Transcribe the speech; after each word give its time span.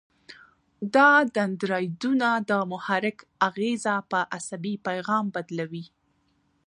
دا 0.95 1.09
دندرایدونه 1.35 2.29
د 2.49 2.51
محرک 2.71 3.17
اغیزه 3.47 3.95
په 4.11 4.19
عصبي 4.37 4.75
پیغام 4.87 5.25
بدلوي. 5.35 5.85